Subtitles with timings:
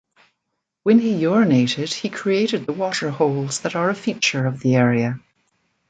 [0.81, 5.19] When he urinated he created the waterholes that are a feature of the area.